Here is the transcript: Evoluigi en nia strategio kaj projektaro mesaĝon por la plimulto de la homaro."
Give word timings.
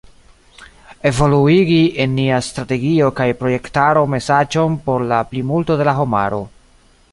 Evoluigi 1.09 1.81
en 2.05 2.15
nia 2.21 2.39
strategio 2.47 3.11
kaj 3.21 3.29
projektaro 3.43 4.05
mesaĝon 4.15 4.81
por 4.89 5.07
la 5.15 5.23
plimulto 5.35 5.81
de 5.83 5.89
la 5.91 5.97
homaro." 6.03 6.45